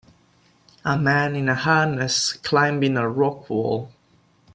a 0.83 0.97
man 0.97 1.35
in 1.35 1.47
a 1.47 1.53
harness 1.53 2.33
climbing 2.33 2.97
a 2.97 3.07
rock 3.07 3.47
wall 3.51 3.93